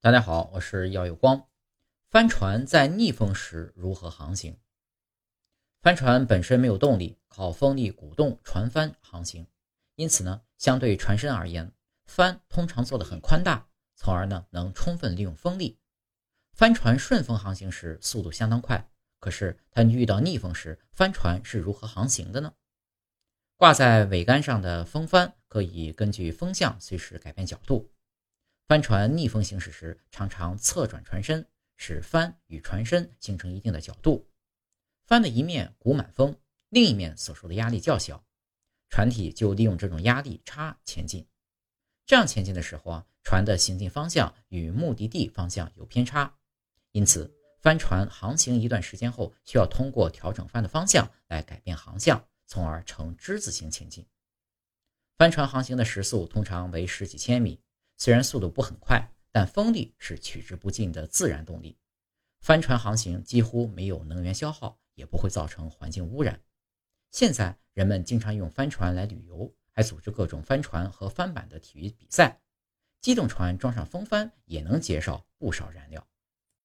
[0.00, 1.48] 大家好，我是耀有光。
[2.08, 4.56] 帆船在逆风时如何航行？
[5.82, 9.44] 帆船本身没有动力，靠风力鼓动船帆航行，
[9.96, 11.72] 因此呢，相对船身而言，
[12.06, 13.66] 帆通常做得很宽大，
[13.96, 15.80] 从而呢能充分利用风力。
[16.52, 18.88] 帆船顺风航行时速度相当快，
[19.18, 22.54] 可是它遇到逆风时，帆船是如何航行的呢？
[23.56, 27.90] 挂在桅杆上的风帆可以根据风向随时改变角度。
[28.68, 34.28] 帆船逆风行驶时，常常侧转船身，使帆与船身形成一定的角度。
[35.06, 38.22] 帆的一面鼓满风，另一面所受的压力较小，
[38.90, 41.26] 船体就利用这种压力差前进。
[42.04, 46.36] 这样前进的时候啊，船的行进方向与目的地方向有偏差，
[46.92, 54.06] 因此帆船航行一段时间后，需要通过调整帆的方向来改变航向，从而呈之字形前进。
[55.16, 57.58] 帆船航行的时速通常为十几千米。
[57.98, 61.76] 虽然速度不很快，但风力是取之不尽的自然动力。
[62.40, 66.40] 帆船航行几乎没有能源消耗，也不会造成环境污染。
[67.10, 72.40] 现在人们经常用帆船来旅游，还组织各种帆船和帆板的体育比赛。
[73.00, 76.06] 机动船装上风帆，也能减少不少燃料。